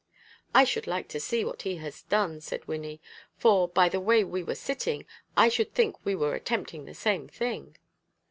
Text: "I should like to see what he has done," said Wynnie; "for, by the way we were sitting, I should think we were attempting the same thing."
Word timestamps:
"I 0.55 0.63
should 0.63 0.87
like 0.87 1.09
to 1.09 1.19
see 1.19 1.45
what 1.45 1.61
he 1.61 1.75
has 1.75 2.01
done," 2.01 2.41
said 2.41 2.65
Wynnie; 2.65 3.01
"for, 3.37 3.67
by 3.67 3.87
the 3.87 3.99
way 3.99 4.23
we 4.23 4.41
were 4.41 4.55
sitting, 4.55 5.05
I 5.37 5.47
should 5.47 5.75
think 5.75 6.03
we 6.03 6.15
were 6.15 6.33
attempting 6.33 6.85
the 6.85 6.95
same 6.95 7.27
thing." 7.27 7.77